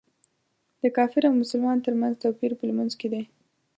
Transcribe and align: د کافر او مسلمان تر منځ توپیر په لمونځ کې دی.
د 0.81 0.83
کافر 0.97 1.21
او 1.27 1.33
مسلمان 1.41 1.77
تر 1.85 1.93
منځ 2.01 2.13
توپیر 2.23 2.51
په 2.57 2.63
لمونځ 2.69 2.93
کې 2.99 3.07
دی. 3.13 3.23